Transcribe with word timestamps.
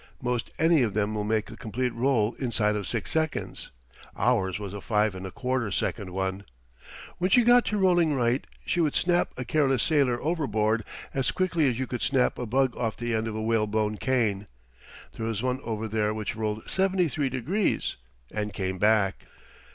Most 0.19 0.49
any 0.57 0.81
of 0.81 0.95
them 0.95 1.13
will 1.13 1.23
make 1.23 1.51
a 1.51 1.55
complete 1.55 1.93
roll 1.93 2.33
inside 2.39 2.75
of 2.75 2.87
six 2.87 3.11
seconds. 3.11 3.69
Ours 4.17 4.57
was 4.57 4.73
a 4.73 4.81
5 4.81 5.13
1/4 5.13 5.71
second 5.71 6.09
one. 6.09 6.43
When 7.19 7.29
she 7.29 7.43
got 7.43 7.65
to 7.65 7.77
rolling 7.77 8.15
right, 8.15 8.47
she 8.65 8.81
would 8.81 8.95
snap 8.95 9.31
a 9.37 9.45
careless 9.45 9.83
sailor 9.83 10.19
overboard 10.19 10.83
as 11.13 11.29
quickly 11.29 11.69
as 11.69 11.77
you 11.77 11.85
could 11.85 12.01
snap 12.01 12.39
a 12.39 12.47
bug 12.47 12.75
off 12.75 12.97
the 12.97 13.13
end 13.13 13.27
of 13.27 13.35
a 13.35 13.41
whalebone 13.43 13.97
cane. 13.97 14.47
There 15.15 15.27
is 15.27 15.43
one 15.43 15.59
over 15.61 15.87
there 15.87 16.15
which 16.15 16.35
rolled 16.35 16.67
73 16.67 17.29
degrees 17.29 17.97
and 18.33 18.53
came 18.53 18.79
back. 18.79 19.27